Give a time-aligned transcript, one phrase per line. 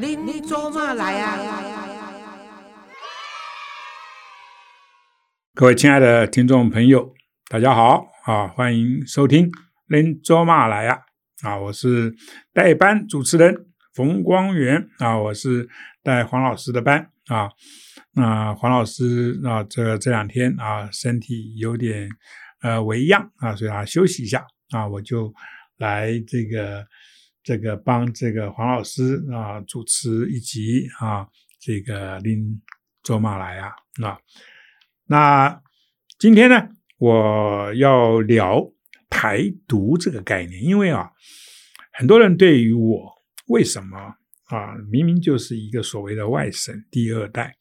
[0.00, 1.36] 您做嘛来呀？
[5.56, 7.12] 各位亲爱的听众朋友，
[7.50, 8.46] 大家好啊！
[8.46, 9.50] 欢迎收听
[9.88, 11.00] 《您做嘛来呀》
[11.48, 11.58] 啊！
[11.58, 12.14] 我是
[12.52, 15.68] 代班主持人冯光源啊，我是
[16.04, 17.50] 带黄老师的班啊。
[18.12, 22.08] 那黄老师啊，这这两天啊，身体有点
[22.62, 25.34] 呃为恙啊，所以他休息一下啊，我就
[25.78, 26.86] 来这个
[27.48, 31.26] 这个帮这个黄老师啊主持一集啊，
[31.58, 32.60] 这个拎
[33.02, 33.72] 走马来啊
[34.04, 34.18] 啊，
[35.06, 35.62] 那
[36.18, 38.70] 今天呢，我要聊
[39.08, 41.10] 台独这个概念，因为啊，
[41.94, 43.14] 很多人对于我
[43.46, 43.96] 为什么
[44.48, 47.56] 啊，明明就是一个所谓的外省第二代。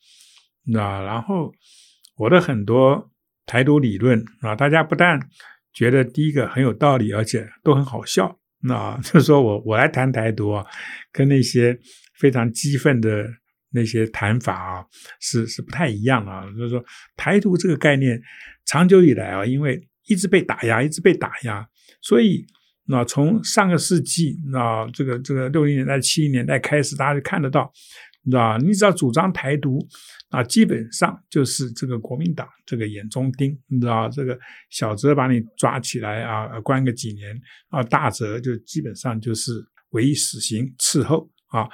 [0.65, 1.53] 那然后
[2.17, 3.09] 我的很多
[3.45, 5.17] 台独理论啊，大家不但
[5.71, 8.37] 觉得第一个很有道理，而且都很好笑。
[8.63, 10.65] 那 就是说我我来谈台独啊，
[11.11, 11.77] 跟那些
[12.19, 13.27] 非常激愤的
[13.71, 14.85] 那些谈法啊，
[15.19, 16.45] 是是不太一样啊。
[16.57, 16.83] 就是说
[17.15, 18.21] 台独这个概念，
[18.65, 21.67] 长久以来啊，因为一直被打压，一直被打压，
[22.01, 22.45] 所以
[22.87, 27.71] 那从上个世纪那这个这个六零年代、七零年代开始，大家就看得到。
[28.27, 29.79] 你知道你只要主张台独
[30.31, 34.37] 啊，基本上就是这个国民党这个眼中钉，你知道这个
[34.69, 37.33] 小则把你抓起来啊，关个几年
[37.69, 41.69] 啊，大则就基本上就是唯一死刑伺候啊。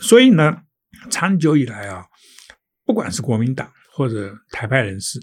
[0.00, 0.62] 所以呢，
[1.10, 2.04] 长久以来啊，
[2.84, 5.18] 不管是国民党或者台派人士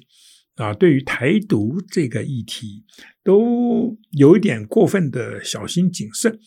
[0.55, 2.83] 啊，对于台独这个议题，
[3.23, 6.38] 都有一点过分的小心谨慎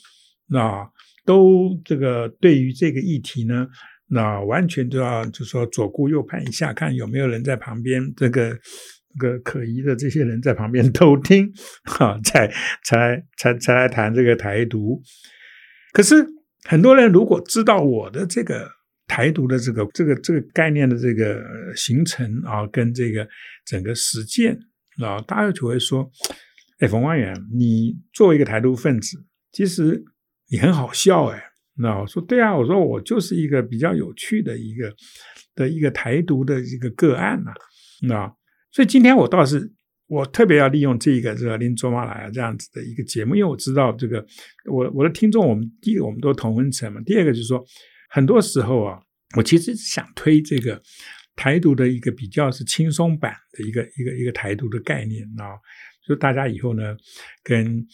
[0.51, 0.91] 啊，
[1.25, 3.67] 都这个对于这个议题呢。
[4.09, 8.51] 那完全都要，就说左顾右盼一下，看有没有人在旁边，这个
[9.19, 11.51] 这个可疑的这些人在旁边偷听，
[11.85, 12.47] 哈，才
[12.85, 15.03] 才才才来谈这个台独。
[15.93, 16.27] 可是
[16.65, 18.71] 很多人如果知道我的这个
[19.07, 21.43] 台独的这个这个这个概念的这个
[21.75, 23.27] 形成啊，跟这个
[23.65, 24.59] 整个实践
[25.03, 26.11] 啊，大家就会说
[26.79, 30.05] ：“哎，冯万远，你作为一个台独分子，其实
[30.51, 31.43] 你很好笑，哎。”
[31.77, 34.95] 那我说对啊，我说我就是一个比较有趣的一个
[35.57, 37.53] 的一个台独的一个个案呐，
[38.07, 38.33] 那
[38.71, 39.73] 所以今天我倒是
[40.07, 44.25] 我特别要利用这个这个林卓玛来这样子的一个节目，因为我知道这个
[44.71, 47.61] 我我的听众，我们第一个我们都同温层嘛，第二个就是说
[48.09, 49.01] 很多时候啊，
[49.37, 50.81] 我其实想推这个
[51.35, 55.59] 台独的一个比较是轻松版的一个一个一个台独的概念啊，
[56.07, 56.97] 就大家以后呢
[57.43, 57.85] 跟。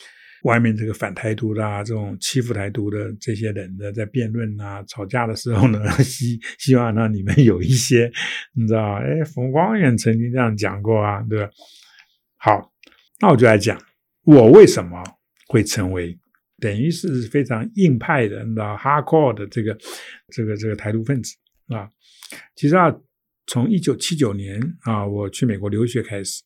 [0.44, 8.10] 外面这个反台独的啊，这种欺负台独的这些人呢，在辩论啊、吵架的时候呢， 希希望让你们有一些，
[8.54, 11.50] 你知道哎，冯光远曾经这样讲过啊，对吧？
[12.38, 12.72] 好，
[13.20, 13.78] 那我就来讲，
[14.24, 15.02] 我为什么
[15.48, 16.18] 会成为
[16.58, 19.76] 等于是非常硬派的，你知道，hardcore 的这个
[20.32, 21.36] 这个这个台独分子
[21.68, 21.90] 啊？
[22.56, 22.90] 其实啊，
[23.46, 26.42] 从一九七九年啊，我去美国留学开始，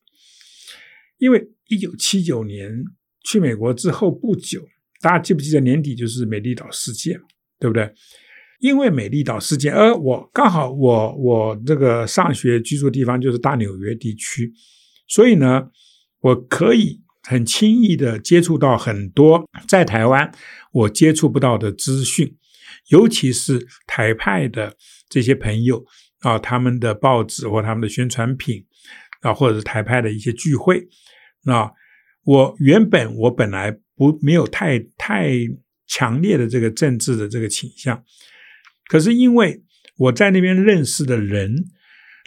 [1.17, 2.83] 因为一九七九年。
[3.25, 4.61] 去美国之后不久，
[5.01, 7.19] 大家记不记得年底就是美丽岛事件，
[7.59, 7.91] 对不对？
[8.59, 14.53] 因为美丽岛事件，而我刚好我我这个上学居住地方就是大纽约地区，
[15.07, 15.67] 所以呢，
[16.21, 20.31] 我可以很轻易的接触到很多在台湾
[20.71, 22.37] 我接触不到的资讯，
[22.89, 24.75] 尤其是台派的
[25.09, 25.83] 这些朋友
[26.21, 28.65] 啊，他们的报纸或他们的宣传品
[29.21, 30.87] 啊，或者是台派的一些聚会
[31.45, 31.71] 啊。
[32.25, 35.31] 我原本我本来不没有太太
[35.87, 38.03] 强烈的这个政治的这个倾向，
[38.87, 39.63] 可是因为
[39.97, 41.65] 我在那边认识的人，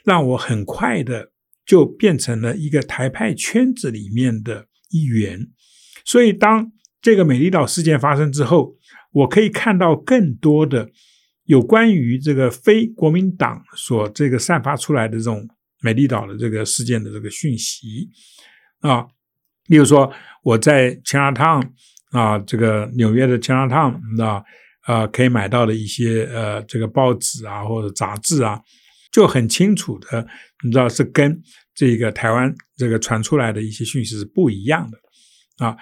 [0.04, 1.32] 让我很快的
[1.66, 5.48] 就变成了一个台派圈子里面的一员。
[6.04, 6.72] 所以当
[7.02, 8.76] 这个美丽岛事件发生之后，
[9.10, 10.88] 我可以看到更多的
[11.44, 15.48] 有关于这个非国民党所这个散发出来的这种
[15.82, 18.08] 美丽岛的这个事件的这个讯息
[18.78, 19.04] 啊。
[19.68, 20.12] 例如说，
[20.42, 21.62] 我在 Chinatown
[22.10, 24.44] 啊，这个纽约的 Chinatown 你知道
[24.86, 28.60] 呃，可以买到的一些呃，这个报纸啊或者杂志啊，
[29.12, 30.26] 就很清楚的，
[30.64, 31.40] 你知道是跟
[31.74, 35.76] 这个台湾这个传出来的一些讯息是不一样的啊。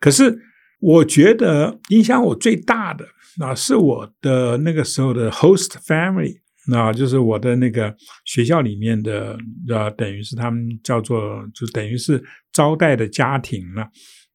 [0.00, 0.38] 可是
[0.80, 3.04] 我觉得影响我最大的
[3.40, 6.36] 啊，是我的那个时候的 host family。
[6.68, 12.22] 那就是我的那个学校里面的，呃，等于是他们叫做，就等于是
[12.52, 13.82] 招待的家庭了，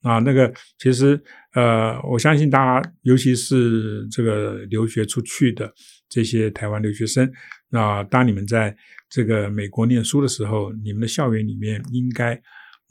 [0.02, 1.22] 啊，那个其实，
[1.54, 5.72] 呃，我相信大家，尤其是这个留学出去的
[6.10, 7.30] 这些台湾留学生，
[7.72, 8.76] 啊，当你们在
[9.10, 12.42] 这个美国念书的时候，你们的校园里面应该，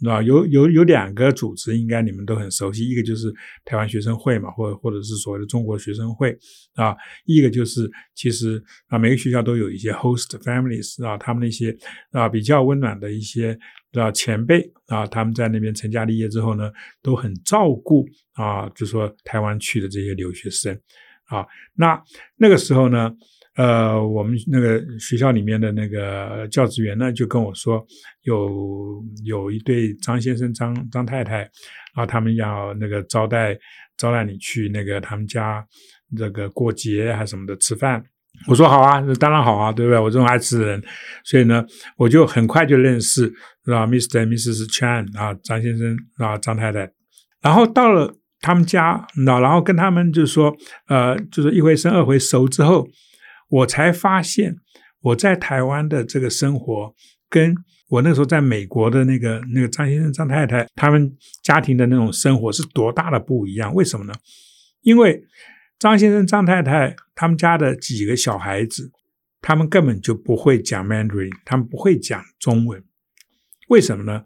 [0.08, 3.30] 啊，有有有两个组织，应该你们都很熟悉，一个就是
[3.64, 6.36] 台湾学生会嘛，或或者是所谓的中国学生会
[6.74, 11.76] 啊，一个就是其实啊，每个学校都有一些 host families 啊，他们那些
[12.12, 13.58] 啊比较温暖的一些
[13.92, 16.70] 啊前辈啊，他们在那边成家立业之后呢，
[17.02, 20.74] 都很照顾啊，就说台湾去的这些留学生
[21.26, 21.44] 啊，
[21.74, 22.02] 那
[22.36, 23.14] 那个时候呢。
[23.60, 27.84] 呃，我们那个学校里面的那个教职员呢，就跟我说，
[28.22, 33.54] 有有一对张先生、张张太太，然后，他们要那个招待
[33.98, 35.62] 招待你去那个他们家
[36.16, 38.02] 这个过节还是什么的吃饭。
[38.48, 39.98] 我说好啊，当然好啊，对不对？
[40.00, 40.82] 我这种爱吃的人，
[41.24, 41.62] 所以呢，
[41.98, 43.30] 我就很快就认识
[43.66, 44.24] 啊， Mr.
[44.26, 44.72] Mrs.
[44.72, 46.90] Chan 啊，张先生啊，张太太。
[47.42, 50.56] 然后到了他们家，那然后跟他们就是说，
[50.88, 52.88] 呃，就是一回生二回熟之后。
[53.50, 54.56] 我才发现，
[55.02, 56.94] 我在台湾的这个生活，
[57.28, 57.54] 跟
[57.88, 61.12] 我那时候在美国的那个那个张先生、张太太他们
[61.42, 63.74] 家庭的那种生活是多大的不一样？
[63.74, 64.12] 为什么呢？
[64.82, 65.24] 因为
[65.78, 68.92] 张先生、张太太他们家的几个小孩子，
[69.40, 72.84] 他们根本就不会讲 Mandarin，他们不会讲中文。
[73.68, 74.24] 为什么呢？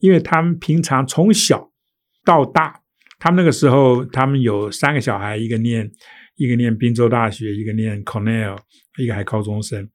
[0.00, 1.70] 因为他们平常从小
[2.24, 2.80] 到大，
[3.18, 5.90] 他们那个时候，他们有三个小孩，一个念。
[6.36, 8.58] 一个念宾州大学，一个念 Cornell，
[8.98, 9.88] 一个还高中生。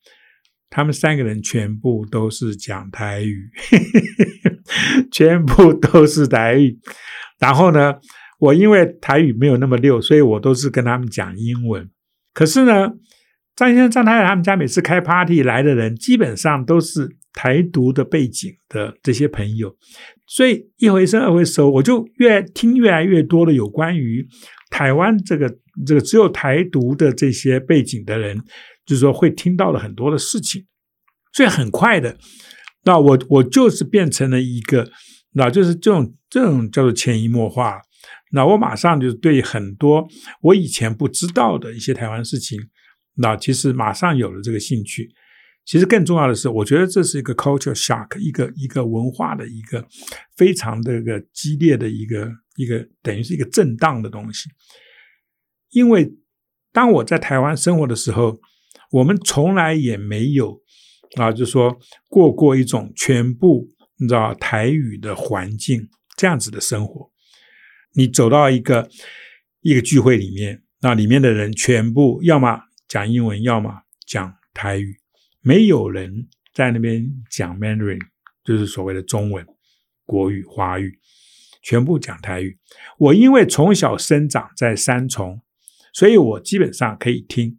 [0.69, 3.49] 他们三个人全部都是讲台语，
[5.11, 6.77] 全部都是台语。
[7.39, 7.95] 然后呢，
[8.39, 11.89] 我因为台语没有那么溜，所以我都是跟他们讲英文。
[12.35, 12.91] 可是呢，
[13.55, 19.75] 张先生、张太太他们家每次开 party 来的人，基本上都是台独的背景的这些朋友。
[20.27, 24.27] 所以一回生二回熟，我就越听越来越多的有关于
[24.69, 25.57] 台湾这个。
[25.85, 28.37] 这个只有台独的这些背景的人，
[28.85, 30.65] 就是说会听到了很多的事情，
[31.33, 32.17] 所以很快的，
[32.83, 34.89] 那我我就是变成了一个，
[35.33, 37.81] 那就是这种这种叫做潜移默化，
[38.31, 40.07] 那我马上就对很多
[40.41, 42.59] 我以前不知道的一些台湾事情，
[43.15, 45.09] 那其实马上有了这个兴趣。
[45.65, 49.85] 其实更重要的是，我觉得这是一个 culture shock，一个一个文化的一个
[50.35, 54.49] 非常的一个激烈的一个一个等于是一个震荡的东西。
[55.71, 56.13] 因为
[56.71, 58.39] 当我在台湾生活的时候，
[58.91, 60.61] 我们从来也没有
[61.15, 63.67] 啊，就说过过一种全部
[63.97, 67.11] 你知道台语的环境这样子的生活。
[67.93, 68.89] 你走到一个
[69.61, 74.95] 一个聚会里面，那里面的人全部要么讲英文，要么讲台语，
[75.41, 77.99] 没有人在那边讲 Mandarin，
[78.43, 79.45] 就是所谓的中文、
[80.05, 80.99] 国语、华语，
[81.61, 82.57] 全部讲台语。
[82.97, 85.41] 我因为从小生长在三重。
[85.93, 87.57] 所以我基本上可以听。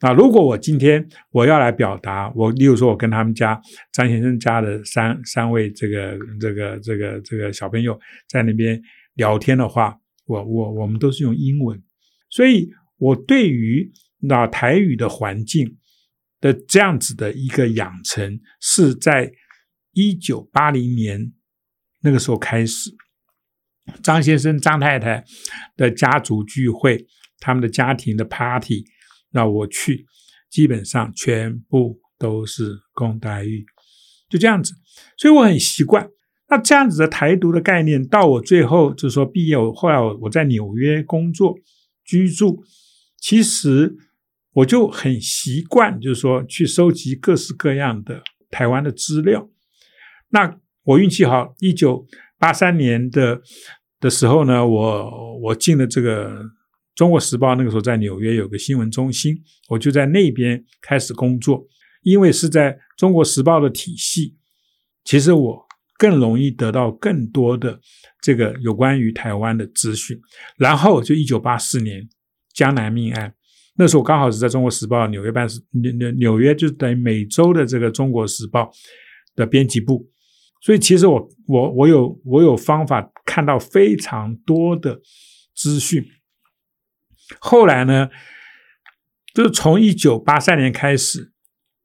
[0.00, 3.58] 那如果我今天我要来表达，我例如说，我跟他们家
[3.90, 7.98] 张先生家的三三位这个这个这个这个小朋友
[8.28, 8.78] 在那边
[9.14, 11.82] 聊天的话，我我我们都是用英文。
[12.28, 15.78] 所以我对于那台语的环境
[16.38, 19.32] 的这样子的一个养成，是在
[19.92, 21.32] 一九八零年
[22.02, 22.90] 那个时候开始，
[24.02, 25.24] 张先生张太太
[25.76, 27.06] 的家族聚会。
[27.44, 28.86] 他们的家庭的 party
[29.30, 30.06] 让我去，
[30.48, 33.66] 基本上全部都是公待遇，
[34.30, 34.72] 就这样子，
[35.18, 36.08] 所以我很习惯。
[36.48, 41.54] 那这样子的台独的概念，到我最后就是说毕业，后来我在纽约工作
[42.02, 42.64] 居住，
[43.18, 43.94] 其实
[44.54, 49.50] 我就很习惯，就是说去收集各式各样的台湾的资料。
[50.30, 52.06] 那我运气好，一九
[52.38, 53.42] 八三年的
[54.00, 56.40] 的时候呢，我我进了这个。
[56.94, 59.36] 中国时报那个时候在纽约有个新闻中心，
[59.68, 61.66] 我就在那边开始工作。
[62.02, 64.36] 因为是在中国时报的体系，
[65.04, 67.80] 其实我更容易得到更多的
[68.20, 70.20] 这个有关于台湾的资讯。
[70.58, 72.06] 然后就一九八四年
[72.52, 73.34] 江南命案，
[73.76, 78.70] 那时候刚好是在中国时报纽约办事，纽纽纽约就等于美洲的这个中国时报
[79.34, 80.06] 的编辑部，
[80.60, 85.00] 所以其实我我我有我有方法看到非常多的
[85.54, 86.04] 资讯。
[87.38, 88.10] 后来呢，
[89.32, 91.32] 就是从一九八三年开始，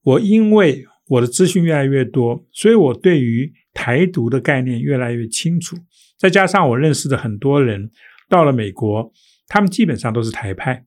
[0.04, 5.78] 我因为我的资讯越来越多，所以我对于台独的概念越来越清楚。
[6.18, 7.90] 再加上我认识的很多人
[8.28, 9.12] 到了美国，
[9.48, 10.86] 他们基本上都是台派，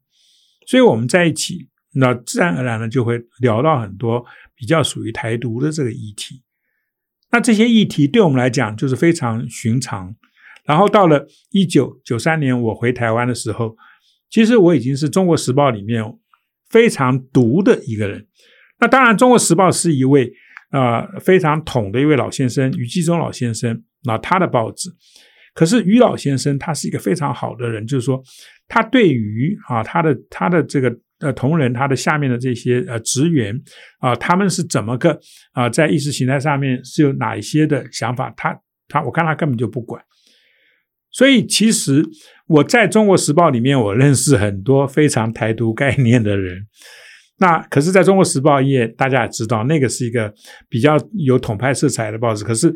[0.67, 6.43] 所以我们在一起，那自然而然的就会聊到很多比较属于台独的这个议题。
[7.31, 10.15] 那这些议题对我们来讲就是非常寻常。
[10.65, 13.77] 然后到了一九九三年，我回台湾的时候。
[14.33, 16.03] 其实我已经是中国时报里面
[16.71, 18.27] 非常毒的一个人。
[18.81, 20.33] 那当然，中国时报是一位
[20.73, 24.89] 呃非常统的一位老先生于继忠老先生，那他的报纸。
[25.53, 28.23] 可是于老先生他是一个非常好的人，就是说
[28.67, 33.55] 他对于啊他的他的这个呃同仁，他的下面的这些呃职员
[33.99, 35.21] 啊，他们是怎么个
[35.53, 38.59] 啊在意识形态上面是有哪一些的想法，他
[38.89, 40.03] 他我看他根本就不管。
[41.12, 42.04] 所以其实
[42.49, 46.66] 我在中国时报里面，我认识很多非常台独概念的人。
[47.38, 50.33] 那可是在中国时报业，大家也知道，那个是一个
[50.69, 52.45] 比较有统派色彩的报纸。
[52.45, 52.75] 可是。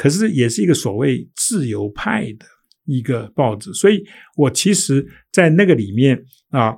[0.00, 2.46] 可是也是一个所谓自由派的
[2.84, 4.00] 一个报纸，所以
[4.36, 6.16] 我其实，在那个里面
[6.50, 6.72] 啊，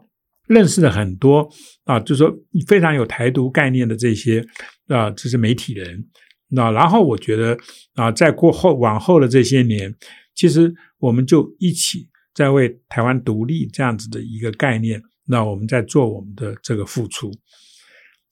[0.49, 1.47] 认识了很多
[1.85, 2.35] 啊，就是说
[2.67, 4.43] 非常有台独概念的这些
[4.89, 6.03] 啊，这些媒体人。
[6.49, 7.55] 那然后我觉得
[7.95, 9.95] 啊，在过后往后的这些年，
[10.35, 17.33] 其实我们就一起在为台湾独立这样子的一个概念，那我们在做我们的这个付出。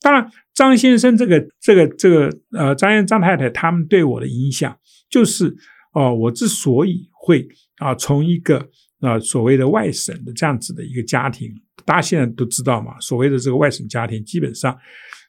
[0.01, 4.77] 当然，张先生这个、这个、这个，呃，张先张太太他们对我的影响，
[5.09, 5.53] 就是
[5.91, 7.45] 哦，我之所以会
[7.79, 8.69] 啊，从一个
[9.01, 11.53] 啊所谓的外省的这样子的一个家庭，
[11.83, 14.77] 大家现在都知道嘛，所谓的这个外省家庭，基本上，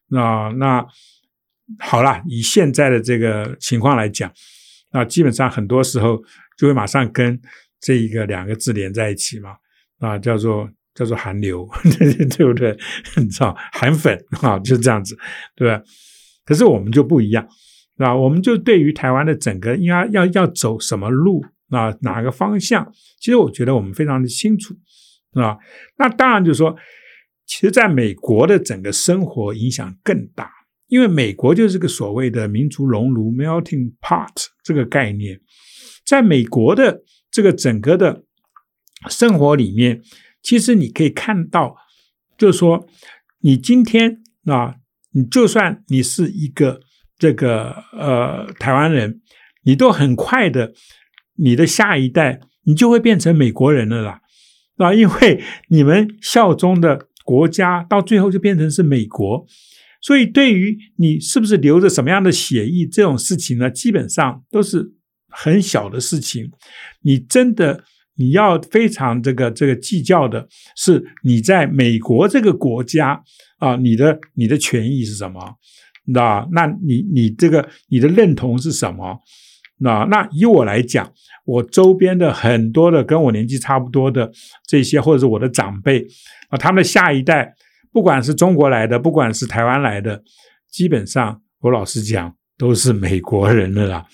[0.08, 0.86] 那那
[1.80, 4.32] 好了，以现在的这个情况来讲，
[4.90, 6.22] 啊，基本上很多时候
[6.60, 7.40] 就会马上跟
[7.80, 9.56] 这一个两个字连在一起嘛，
[9.98, 10.68] 啊，叫做。
[10.92, 11.66] 叫做韩流，
[12.36, 12.76] 对不对？
[13.16, 15.16] 你知道韩粉啊，就是这样子，
[15.54, 15.80] 对吧？
[16.44, 17.48] 可是我们就不一样，
[17.96, 21.40] 啊，我们就对于台湾的整个应该要要走什么路
[21.70, 22.92] 啊，哪个方向？
[23.20, 24.74] 其实我觉得我们非常的清楚，
[25.40, 25.56] 啊。
[25.96, 26.76] 那当然就是说，
[27.46, 30.50] 其实在美国的整个生活影响更大，
[30.88, 35.40] 因为美国就是个所谓的民族熔炉 （melting pot） 这个概念，
[36.10, 38.24] 在美国的这个整个的
[39.08, 40.02] 生活里面。
[40.42, 41.76] 其实你可以看到，
[42.36, 42.88] 就是说，
[43.42, 44.74] 你今天啊，
[45.12, 46.80] 你就算你是一个
[47.16, 49.20] 这个呃台湾人，
[49.62, 50.72] 你都很快的，
[51.36, 54.20] 你的下一代你就会变成美国人了啦，
[54.78, 59.46] 啊，因为你们效忠的国家到最后就变成是美国，
[60.00, 64.94] 所以对于你是不是留着什么样的血裔这种事情呢，基本上都是
[65.30, 66.50] 很小的事情，
[67.02, 67.84] 你真的。
[68.16, 70.46] 你要非常这个这个计较的
[70.76, 73.18] 是你在美国这个国家
[73.56, 75.40] 啊，你的你的权益是什么？
[76.04, 79.18] 那那你你这个你的认同是什么？
[79.78, 81.10] 那那以我来讲，
[81.46, 84.30] 我周边的很多的跟我年纪差不多的
[84.68, 86.06] 这些，或者是我的长辈
[86.50, 87.54] 啊，他们的下一代，
[87.90, 90.22] 不管是中国来的，不管是台湾来的，
[90.70, 94.06] 基本上我老实讲都是美国人了啦，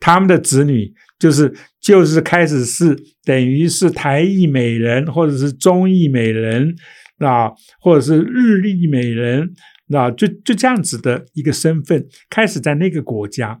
[0.00, 0.92] 他们的子女。
[1.18, 6.76] 就是就是开始是等于是台裔美人，或者是中裔美人
[7.18, 7.50] 啊，
[7.80, 9.52] 或者是日裔美人
[9.92, 13.58] 啊，就就这样子的一个身份，开始在那个国家。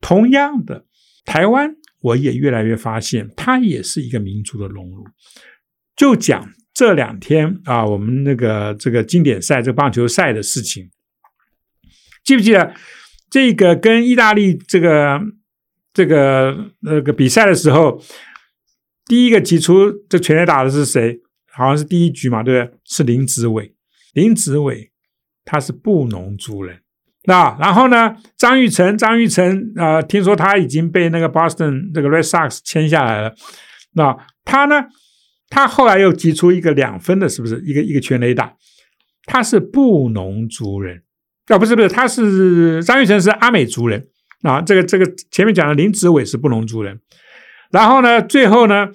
[0.00, 0.84] 同样的，
[1.24, 5.04] 台湾我也越来越发现，它也是一个民族的融入。
[5.96, 10.90] 就讲这两天啊，我们那个这个经典赛这个棒球赛的事情，
[12.22, 12.72] 记不记得
[13.28, 15.20] 这个跟意大利这个？
[15.92, 18.00] 这个那个比赛的时候，
[19.06, 21.20] 第一个提出这全垒打的是谁？
[21.52, 22.78] 好像是第一局嘛，对不对？
[22.84, 23.74] 是林子伟。
[24.14, 24.90] 林子伟
[25.44, 26.80] 他是布农族人。
[27.24, 28.16] 那然后呢？
[28.36, 33.34] 张玉成，张玉成啊，听说他已经被那个 Boston 这个 Red Sox 签下来了。
[33.94, 34.86] 那他呢？
[35.50, 38.54] 他后来又提出一个两分的，是不是一个一个全垒打？
[39.26, 41.02] 他是布农族人
[41.48, 44.06] 啊，不是不是，他是张玉成是阿美族人。
[44.42, 46.98] 啊，这个这个前面讲的林子伟是布农族人，
[47.70, 48.88] 然后呢，最后呢，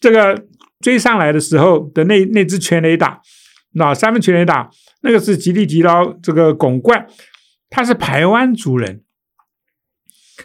[0.00, 0.46] 这个
[0.80, 3.20] 追上来的时候的那那只全雷打，
[3.74, 4.68] 那三分全雷打，
[5.02, 7.06] 那个是吉利吉捞这个拱冠，
[7.68, 9.04] 他是台湾族人，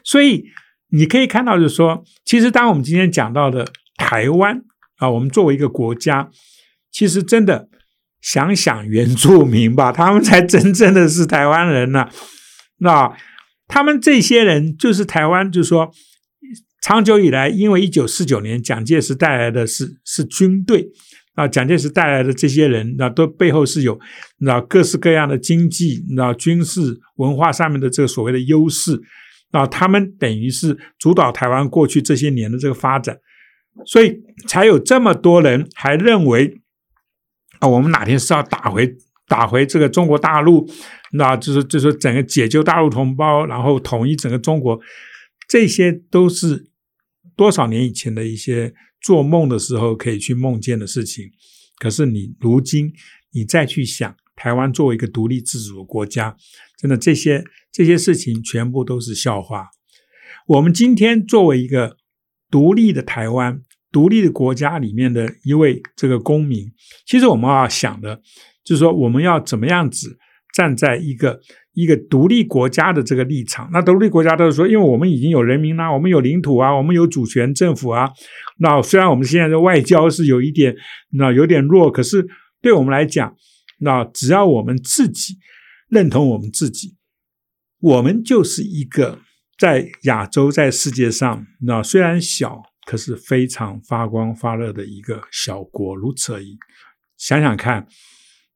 [0.04, 0.46] 所以
[0.90, 4.62] 你可以看到，就是说，其实当我们今天讲到的台湾
[4.98, 6.30] 啊，我们作为一个国家，
[6.92, 7.68] 其实真的
[8.22, 12.08] 想想原住民吧，他们才真正的是台湾人呢，
[12.78, 13.12] 那。
[13.75, 15.91] 他们这些人就是台湾，就是说，
[16.82, 20.88] 长久以来，因为一九四九年蒋介石带来的是是军队
[21.34, 24.00] 啊，蒋介石带来的这些人，那都背后是有
[24.38, 29.01] 那各式各样的经济、那军事、文化上面的这个所谓的优势
[29.51, 33.17] 啊，他们等于是主导台湾过去这些年的这个发展，
[33.86, 36.62] 所以才有这么多人还认为
[37.60, 38.96] 啊，我们哪天是要打回。
[39.27, 40.70] 打回这个中国大陆，
[41.13, 44.79] 那就是就是整个解救大陆同胞，然后统一整个中国，
[45.48, 46.70] 这些都是
[47.36, 51.32] 多少年以前的一些做梦的时候可以去梦见的事情。
[51.77, 52.94] 可是你如今
[53.32, 56.38] 你再去想台湾作为一个独立自主的国家，
[56.77, 59.70] 真的这些这些事情全部都是笑话。
[60.48, 61.98] 我们今天作为一个
[62.51, 63.62] 独立的台湾、
[63.96, 66.70] 独立的国家里面的一位这个公民，
[67.06, 68.20] 其实我们要想的，
[68.62, 70.18] 就是说我们要怎么样子
[70.54, 71.40] 站在一个
[71.72, 73.70] 一个独立国家的这个立场。
[73.72, 78.12] 那独立国家都是说，因为我们已经有人民啦，我们有领土啊，我们有主权政府啊。
[78.60, 80.75] 那虽然我们现在的外交是有一点
[81.12, 82.28] 那有点弱，可是
[82.62, 83.34] 对我们来讲，
[83.80, 85.38] 那只要我们自己
[85.88, 86.98] 认同我们自己，
[87.80, 89.20] 我们就是一个。
[89.58, 96.58] 在亚洲，在世界上，那虽然小，可是非常发光发热的一个小国，如此而已。
[97.18, 97.88] 想想看，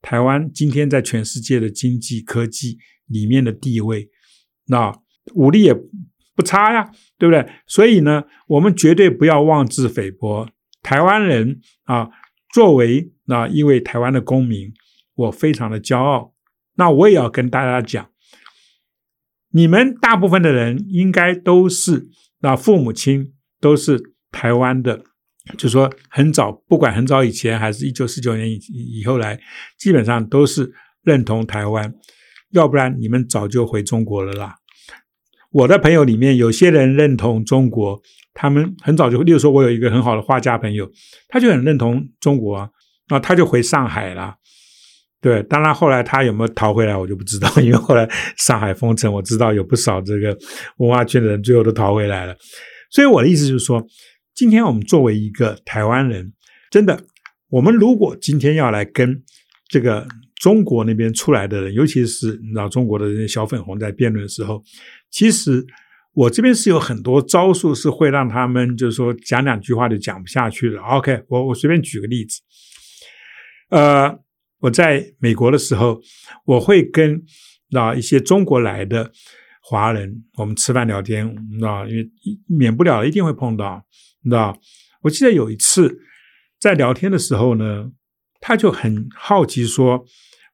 [0.00, 4.08] 台湾今天在全世界的经济科技里面的地位，
[4.66, 4.96] 那
[5.34, 5.74] 武力也
[6.34, 7.46] 不差呀，对不对？
[7.66, 10.48] 所以呢，我们绝对不要妄自菲薄。
[10.82, 12.08] 台湾人啊，
[12.54, 14.72] 作为那一位台湾的公民，
[15.14, 16.34] 我非常的骄傲。
[16.76, 18.10] 那我也要跟大家讲。
[19.52, 22.08] 你们大部分的人应该都是
[22.38, 25.00] 那父母亲都是台湾的，
[25.58, 28.58] 就说很早，不管很早以前还是一九四九年以
[29.00, 29.38] 以后来，
[29.78, 30.72] 基本上都是
[31.02, 31.92] 认同台湾，
[32.52, 34.56] 要不然你们早就回中国了啦。
[35.52, 38.00] 我的朋友里面有些人认同中国，
[38.34, 40.88] 他们很早就，例如说我有一个很好的画家朋友，
[41.28, 42.68] 他就很认同中国啊，
[43.08, 44.36] 那他就回上海了。
[45.20, 50.34] 对，当然后来他有没有逃回来，我就不知道，因为后来上海封城，我知道有不少这个
[50.76, 52.34] 文化圈的人最后都逃回来了。
[52.90, 53.84] 所以我的意思就是说，
[54.40, 56.32] 今天我们作为一个台湾人，
[56.70, 57.04] 真的，
[57.50, 59.22] 我们如果今天要来跟
[59.68, 64.64] 这个中国那边出来的人，尤其是你知道中国的这些小粉红在辩论的时候，
[65.10, 65.62] 其实
[66.14, 70.80] 我这边是有很多招数是会让他们就是说讲两句话就讲不下去了。
[70.84, 72.40] OK，我我随便举个例子，
[73.68, 74.18] 呃。
[74.60, 76.00] 我在美国的时候，
[76.46, 77.22] 我会跟
[77.72, 79.10] 啊一些中国来的
[79.62, 81.26] 华人，我们吃饭聊天，
[81.62, 82.10] 啊，因为
[82.46, 83.82] 免不了一定会碰到，
[84.28, 84.58] 知道？
[85.02, 86.00] 我记得有一次
[86.58, 87.90] 在聊天的时候呢，
[88.40, 90.04] 他就很好奇说，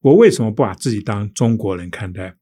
[0.02, 2.36] 我为什么不把自己当中国人看待？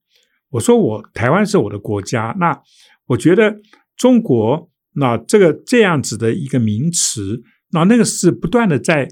[0.51, 2.61] 我说我台湾是我的国家，那
[3.07, 3.57] 我觉得
[3.97, 9.09] 中国那这个这样子的一个名词，那那个是不断的在。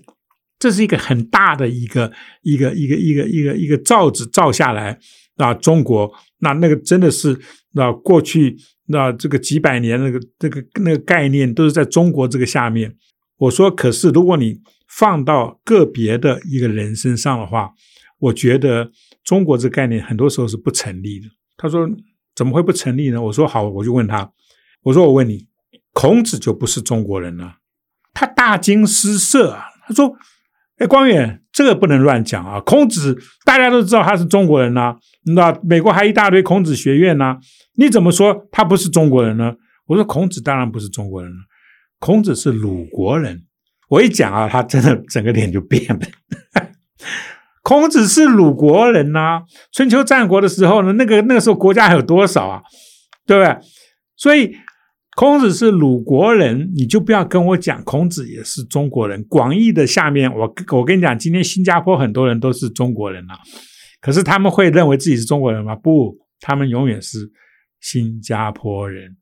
[0.59, 4.97] 这是一个很大的一个一个一个一个一个一个罩子罩下来
[5.35, 5.53] 啊！
[5.55, 7.37] 中国那那个真的是
[7.73, 8.57] 那过去
[8.93, 12.95] 那这个几百年那个这个那个概念都是在中国这个下面。
[13.39, 17.73] 我说，可是如果你放到个别的一个人身上的话，
[18.21, 18.93] 我觉得
[19.25, 21.27] 中国这个概念很多时候是不成立的。
[21.57, 21.89] 他说
[22.37, 23.21] 怎么会不成立呢？
[23.21, 24.31] 我说好，我就问他，
[24.83, 25.49] 我说我问你，
[25.93, 27.57] 孔子就不是中国人了？
[28.15, 29.65] 他大惊失色啊！
[29.89, 30.17] 他说。
[30.79, 32.59] 哎，光远，这个不能乱讲啊！
[32.61, 34.97] 孔子大家都知道他是中国人呐，
[35.35, 37.37] 那美国还一大堆孔子学院呢，
[37.77, 39.53] 你怎么说他不是中国人呢？
[39.87, 41.37] 我说孔子当然不是中国人了，
[41.99, 43.43] 孔子是鲁国人。
[43.91, 46.01] 我一讲啊，他真的整个脸就变了。
[47.63, 52.63] 孔子是鲁国人呐，春秋战国的时候呢，那个那个时候国家还有多少啊？
[53.27, 53.57] 对不对？
[54.17, 54.57] 所以。
[55.15, 59.23] 孔子是鲁国人，你就不要跟我讲孔子也是中国人。
[59.25, 63.39] 广义的下面，我我跟你讲，今天新加坡很多人都是中国人啊，
[64.01, 65.77] 可是他们会认为自己是中国人吗？
[65.77, 67.31] 不，他们永远是
[67.81, 69.17] 新加坡人。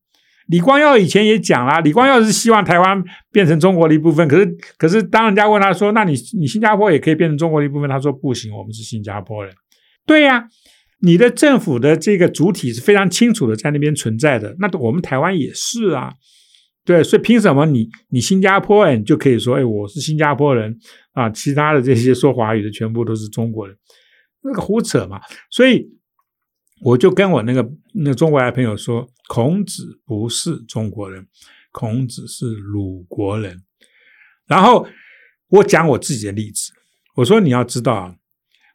[0.47, 4.47] 李光耀以前也讲了，李光耀是希望台湾变成中国的一部分，可是
[4.79, 9.53] 可是当人家问他说，那你你新加坡也可以变成中国的一部分，他说不行，我们是新加坡人。
[10.07, 10.47] 对呀。
[11.03, 16.13] 你的政府的这个主体是非常清楚的在那边存在的，那我们台湾也是啊，
[16.85, 20.79] 对，所以凭什么你你新加坡人就可以说，哎，我是新加坡人
[21.13, 23.75] 啊，其他的这些说华语的全部都是中国人，
[24.43, 25.19] 那个胡扯嘛。
[25.51, 25.89] 所以
[26.83, 31.27] 我就跟我那个那中国来朋友说，孔子不是中国人，
[31.73, 33.63] 孔子是鲁国人。
[34.47, 34.87] 然后
[35.49, 36.73] 我讲我自己的例子，
[37.15, 38.17] 我说你要知道啊，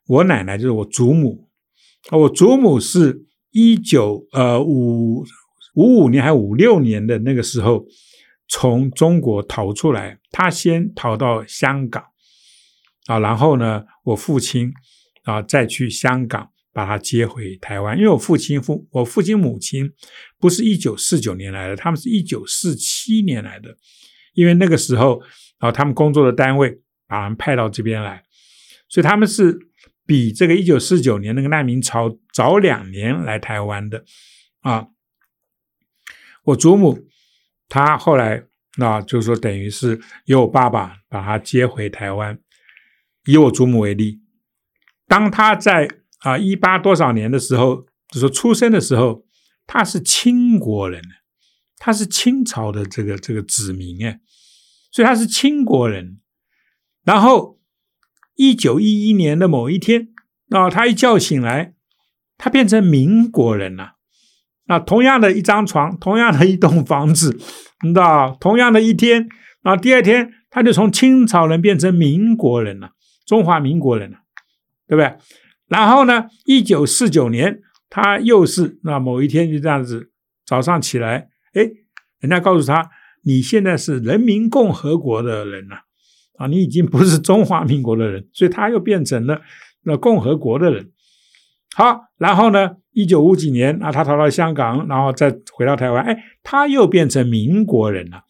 [0.07, 1.45] 我奶奶就是我祖母。
[2.11, 5.25] 我祖母是一九呃五
[5.73, 7.83] 五五年还五六年的那个时候
[8.47, 12.03] 从中国逃出来，他先逃到香港
[13.07, 14.71] 啊，然后呢，我父亲
[15.23, 19.91] 啊再去香港把他接回台湾，因为我父亲父我父亲母亲
[20.39, 23.75] 不是一九四九年来的，他们是一九四七年来的，
[24.35, 25.19] 因为那个时候
[25.57, 26.69] 啊他们工作的单位
[27.07, 28.23] 把他们派到这边来，
[28.89, 29.57] 所以他们是。
[30.05, 34.03] 比这个一九四九年那个难民潮早两年来台湾的
[34.61, 34.87] 啊，
[36.43, 37.07] 我祖母
[37.67, 38.43] 她后来
[38.77, 42.39] 那就是说等于是由我爸爸把她接回台湾。
[43.25, 44.21] 以我祖母为例，
[45.07, 45.89] 当他在
[46.19, 49.25] 啊一八多少年的时候，就说出生的时候，
[49.65, 51.01] 他是清国人，
[51.79, 54.19] 他是清朝的这个这个子民哎，
[54.91, 56.19] 所以他是清国人。
[57.03, 57.59] 然后
[58.35, 60.09] 一九一一年的某一天，
[60.49, 61.73] 啊，他一觉醒来，
[62.37, 63.93] 他变成民国人了。
[64.67, 67.37] 啊，同样的一张床，同样的一栋房子，
[67.83, 69.29] 你知道，同样的一天，
[69.61, 72.89] 啊，第二天他就从清朝人变成民国人了，
[73.27, 74.17] 中华民国人了，
[74.87, 75.17] 对不对？
[75.67, 80.09] 然后呢，一九四九年，他又是那某一天就这样子，
[80.47, 81.69] 早上起来，哎，
[82.19, 82.89] 人家告诉他，
[83.23, 85.81] 你现在是人民共和国的人了，
[86.37, 89.41] 啊你已经不是中华民国的人，所以他又变成了
[89.83, 90.91] 那共和国的人。
[91.75, 92.77] 好，然后呢？
[92.93, 98.23] 一九五几年啊，他逃到香港，然后再回到台湾，哎，他又变成民国人了。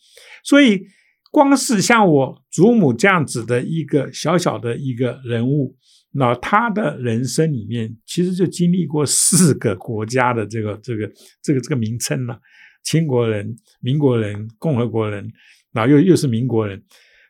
[0.44, 0.82] 所以，
[1.30, 5.76] 光是像我祖母这样子的一个小小的一个人物，
[6.14, 11.08] 那他的人生里面，其实就经历过四个国家的这个这个
[11.44, 12.40] 这个这个名称了：
[12.84, 15.32] 清国人、民国人、共和国人，
[15.72, 16.82] 然后又又是民国人。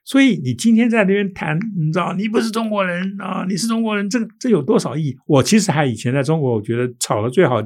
[0.05, 5.17] 所以你今天在那边谈，你知道，你不是中国人啊，你是中国人，这这有多少意义？
[5.25, 7.59] 我其实还以前在中国，我觉得吵了最好、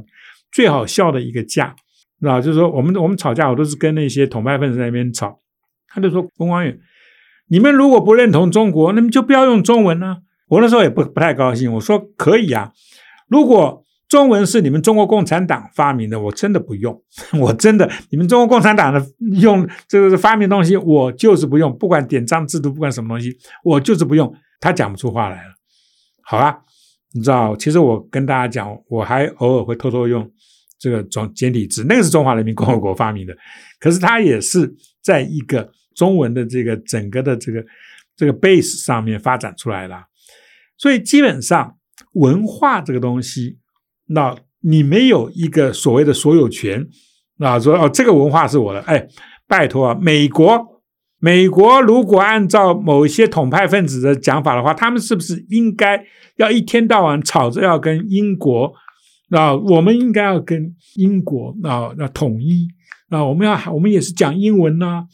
[0.51, 1.75] 最好笑的一个架，
[2.21, 5.39] 啊，就是说我们我们吵架，我都是跟那些统派分子在那边吵，
[5.89, 6.79] 他就说冯光远，
[7.49, 10.19] 你们如果不认同中国，那么就不要用中文呢。
[10.47, 12.71] 我那时候也不不太高兴，我说可以啊，
[13.27, 13.85] 如果。
[14.09, 16.99] 中文是你们中国共产党发明的，我真的不用，
[17.39, 18.99] 我真的，你们中国共产党的
[19.39, 24.33] 用这个发明东西，我就是不用，不管典章制度，不管什么东西，我就是不用。
[24.59, 25.53] 他讲不出话来了，
[26.23, 26.59] 好吧？
[27.13, 30.29] 你知道，其实我跟大家讲，我还偶尔会偷偷用
[30.79, 33.37] 这个中简体字，那个是中华人民共和国发明的，
[33.79, 37.63] 可是它也是在一个中文的这个整个的这个
[38.17, 39.95] 这个 base 上面发展出来的，
[40.77, 41.77] 所以基本上
[42.13, 43.58] 文化这个东西。
[44.09, 46.85] 那你没有一个所谓的所有权，
[47.37, 49.07] 啊，说哦，这个文化是我的，哎，
[49.47, 50.81] 拜托啊，美国，
[51.19, 56.03] 美国如果按照某一些统派分子的讲法的话，他们是不是应该
[56.37, 58.73] 要一天到晚吵着要跟英国，
[59.29, 62.67] 啊，我们应该要跟英国啊，那统一，
[63.09, 65.05] 啊，我们要我们也是讲英文呐，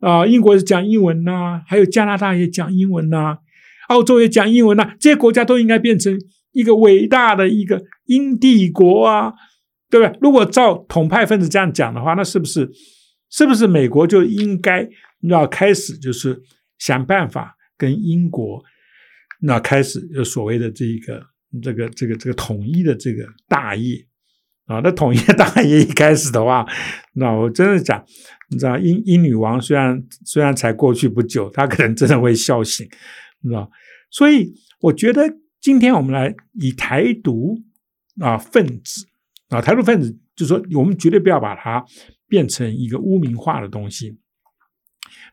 [0.00, 3.38] 啊，英国是讲英文呐，还有加拿大也讲英文呐，
[3.88, 6.16] 澳洲也讲英文呐，这些国家都应该变成。
[6.52, 9.32] 一个伟大的一个英帝国啊，
[9.90, 10.18] 对不对？
[10.20, 12.70] 如果照统派分子这样讲的话，那是不是
[13.30, 14.88] 是不是美国就应该
[15.22, 16.42] 要开始就是
[16.78, 18.62] 想办法跟英国
[19.40, 21.22] 那开始就所谓的这一个
[21.62, 24.06] 这个这个这个统一的这个大业
[24.66, 24.80] 啊？
[24.84, 26.66] 那统一的大业一开始的话，
[27.14, 28.04] 那我真的讲，
[28.50, 32.86] 你知道英英女王虽然虽然才过去不久，她可能真的会笑醒，
[33.40, 33.70] 你知道？
[34.10, 35.41] 所以我觉得。
[35.62, 37.56] 今天我们来以台独
[38.20, 39.06] 啊分子
[39.48, 41.84] 啊台独分子，就是说我们绝对不要把它
[42.26, 44.18] 变成一个污名化的东西。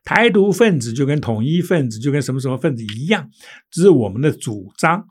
[0.04, 3.28] 台独分子就跟统一分子就跟什么什么分子一样，
[3.72, 5.04] 只是我们的主张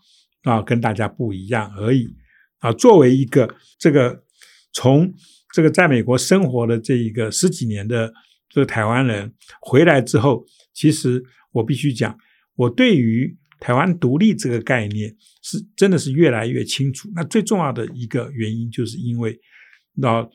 [0.45, 2.15] 啊跟大家不一样而已
[2.61, 2.73] 啊。
[2.73, 4.23] 作为一个这个
[4.73, 5.13] 从
[5.53, 8.13] 这个在美国生活的这一个十几年的
[8.49, 12.17] 这个台湾人回来之后，其实我必须讲，
[12.55, 13.37] 我对于。
[13.61, 17.11] 台湾独立这个概念是真的是越来越清楚。
[17.15, 19.39] 那最重要的一个原因，就是因为
[19.95, 20.29] 那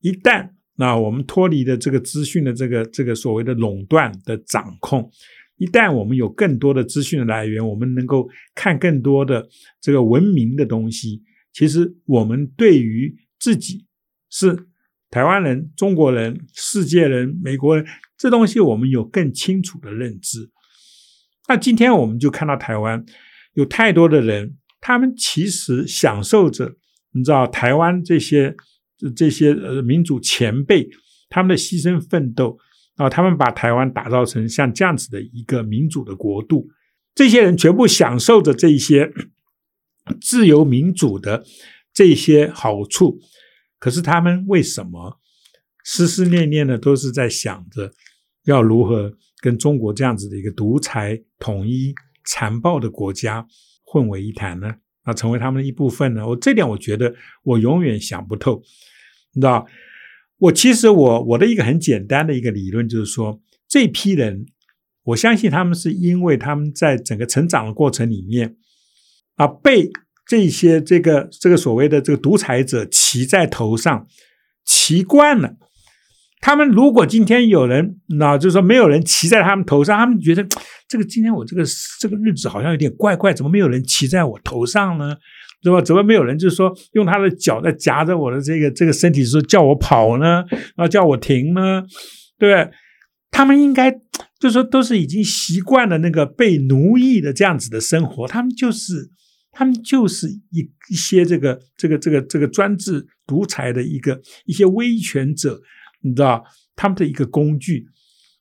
[0.00, 5.10] 一旦那我们脱离了这个资讯的这个这个所谓的垄断的掌控，
[5.56, 9.48] 一旦我们有更多的资讯来源，我们能够看更多的
[9.80, 11.22] 这个文明的东西。
[11.52, 13.86] 其实我们对于自己
[14.30, 14.68] 是
[15.10, 17.84] 台湾人、中国人、世界人、美国人
[18.16, 20.50] 这东西，我们有更清楚的认知。
[21.48, 23.04] 那今天我们就看到台湾
[23.54, 26.76] 有太多的人，他们其实享受着，
[27.12, 28.54] 你知道台湾这些
[29.16, 30.88] 这些呃民主前辈
[31.30, 32.58] 他们的牺牲奋斗
[32.96, 36.68] 啊，他们把台湾打造成像这样子的一个民主的国度，
[37.14, 39.10] 这些人全部享受着这一些
[40.20, 41.44] 自由民主的
[41.94, 43.18] 这些好处，
[43.78, 45.18] 可是他们为什么
[45.82, 47.94] 思思念念的都是在想着
[48.44, 49.14] 要如何？
[49.40, 53.46] 跟中国这样子的一个独裁、统一、残暴的国家
[53.84, 54.74] 混为一谈呢？
[55.04, 56.26] 那成为他们的一部分呢？
[56.26, 58.62] 我这点我觉得我永远想不透，
[59.32, 59.66] 你知道？
[60.38, 64.46] 我其实我我的一个很简单的一个理论就是说，这批人，
[65.02, 68.56] 我相信他们是因为他们在整个成长的过程里面
[69.36, 69.90] 啊，被
[70.26, 74.06] 这些这个这个所谓的这个独裁者骑在头上，
[74.64, 75.56] 骑惯了。
[76.40, 80.46] 他们如果今天有人，那就是说没有人骑在他们头上，他们觉得
[80.88, 81.64] 这个今天我这个
[82.00, 85.16] 这个日子好像有点怪怪，怎么没有人骑在我头上呢？
[85.60, 85.80] 对吧？
[85.82, 91.82] 怎么没有人就是说用他的脚在夹着我的这个这个身体，说叫我跑呢，然后叫我停呢？
[92.38, 92.70] 对对？
[93.32, 93.90] 他们应该
[94.38, 99.10] 就是说都是已经习惯了那个被奴役的这样子的生活，他们就是
[99.50, 105.60] 他们就是一一些这个这个这个这个专制独裁的一个一些威权者，
[106.00, 106.44] 你知道
[106.76, 107.86] 他们的一个工具，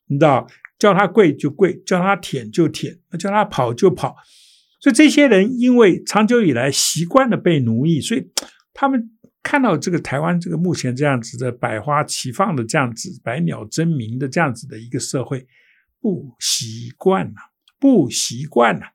[0.07, 4.15] 你知道叫他跪就跪，叫他舔就舔，叫他跑就跑。
[4.79, 8.27] 所以这些人因为长久以来习惯了被奴役，所以
[8.73, 9.09] 他们
[9.41, 15.47] 看到这个台湾这个目前这样子的百花齐放的这样子百鸟争鸣的这样子的一个社会，
[15.99, 17.35] 不习惯了，
[17.79, 18.87] 不习惯了。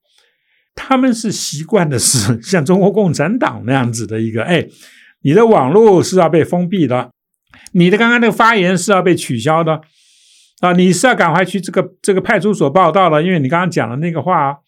[0.75, 4.67] 他们是习惯的是像中国共产党那样子的一个，哎，
[5.23, 7.13] 你的网络是要被封闭的，
[7.73, 9.81] 你的刚刚那个发言是要被取消的
[10.61, 14.59] 啊，你是要赶快去这个这个派出所报道了，因为你刚刚讲的那个话。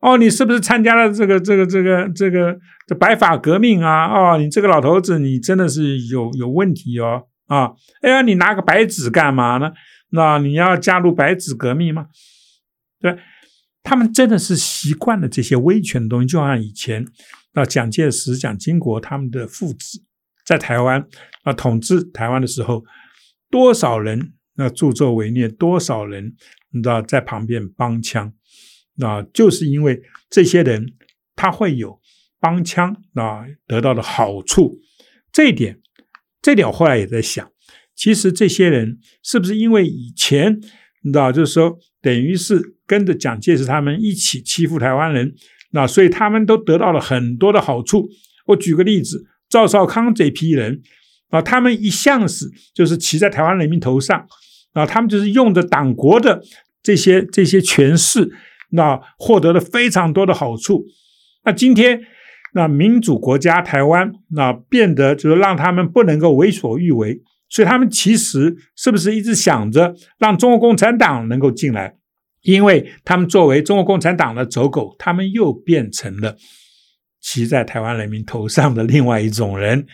[0.00, 2.54] 哦，你是不是参加了这个这个这个这个
[2.86, 4.04] 这白发革命啊？
[4.04, 7.22] 哦，你这个老头子，你真的是有有问题哦！
[7.46, 7.72] 啊，
[8.02, 9.72] 哎呀，你拿个白纸干嘛呢？
[10.10, 12.08] 那你要加入白纸革命吗？
[13.00, 13.16] 对，
[13.82, 17.06] 他们真的是习惯了这些威权的东西，就像以前
[17.54, 20.02] 啊，蒋介石、蒋经国他们的父子
[20.44, 21.06] 在台湾
[21.42, 22.84] 啊统治台湾的时候，
[23.50, 26.34] 多少人那助纣为虐，多少人
[26.70, 28.32] 你知道在旁边帮腔。
[28.96, 30.92] 那就是因为这些人
[31.34, 31.98] 他会有
[32.38, 34.78] 帮腔啊得到的好处，
[35.32, 35.80] 这一点，
[36.40, 37.50] 这点我后来也在想，
[37.96, 40.60] 其实这些人是不是因为以前
[41.02, 45.34] 你知道，就是说等于是跟着蒋介石他们一起欺负台湾人，
[45.72, 48.08] 那所以他们都得到了很多的好处。
[48.46, 50.82] 我举个例子，赵少康这批人
[51.28, 54.26] 啊，他们一向是就是骑在台湾人民头上
[54.72, 56.42] 啊，他们就是用着党国的
[56.82, 58.32] 这些这些权势。
[58.70, 60.84] 那获得了非常多的好处。
[61.44, 62.00] 那今天，
[62.54, 67.20] 那民主国家台湾，那变得就是让他们不能够为所欲为。
[67.48, 71.94] 所以他们其实是不是一直想着让中国共产党能够进来？
[72.42, 76.36] 因为他们作为中国共产党的走狗，他们又变成了
[77.24, 79.86] 骑在台湾人民头上的另外一种人。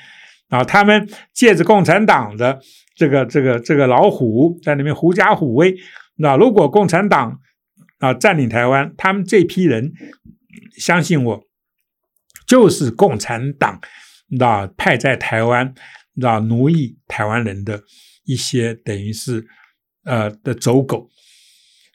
[0.49, 2.59] 啊，他们借着共产党的
[2.97, 5.73] 这个这个这个老虎在那边狐假虎威。
[6.17, 7.39] 那如果共产党，
[8.01, 9.93] 啊，占领台湾，他们这批人
[10.77, 11.41] 相信我，
[12.49, 13.81] 就是共产党
[14.31, 15.73] 那派在台湾
[16.15, 17.85] 那奴役台湾人的
[18.25, 19.47] 一些等于是
[20.05, 21.09] 呃的走狗，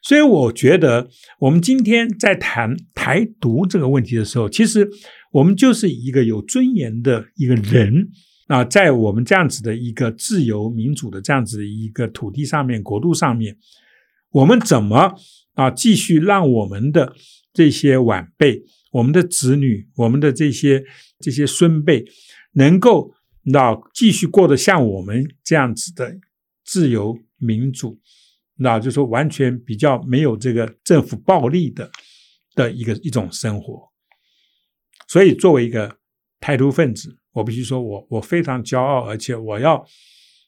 [0.02, 4.90] 所以我觉得我们今天在谈台独这个问题的时候，其实
[5.36, 8.10] 我们就是一个有尊严的一个人
[8.48, 13.58] 啊，在我们这样子的一个自由民主的这样子的一个土地上面、国度上面，
[14.32, 15.14] 我们怎么？
[15.56, 17.14] 啊，继续让我们的
[17.54, 20.82] 这些晚辈、我们的子女、我们的这些
[21.20, 22.06] 这些孙辈，
[22.54, 26.18] 能够那继续过得像我们这样子的
[26.64, 28.00] 自由民主，
[28.58, 31.92] 那就说完全比较没有这个政府暴力的
[32.54, 33.95] 的一个一种生活。
[35.08, 35.98] 所以，作为一个
[36.40, 39.86] 台独分子，我必须说我我非常骄傲，而且我要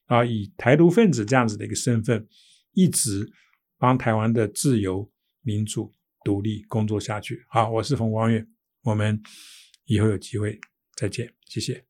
[0.05, 2.27] 啊以台独分子这样子的一个身份，
[2.73, 3.31] 一直。
[3.79, 5.07] 帮台湾的自由、
[5.43, 5.93] 民主、
[6.25, 7.45] 独立工作下去。
[7.47, 8.43] 好，我是冯光远，
[8.81, 9.21] 我们
[9.85, 10.59] 以后有机会
[10.95, 11.86] 再见，谢谢。